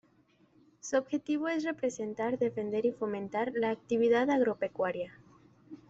Su 0.79 0.97
objetivo 0.97 1.47
es 1.47 1.63
representar, 1.63 2.39
defender 2.39 2.87
y 2.87 2.91
fomentar 2.91 3.51
la 3.53 3.69
actividad 3.69 4.31
agropecuaria. 4.31 5.13